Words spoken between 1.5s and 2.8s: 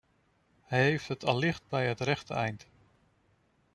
bij het rechte eind.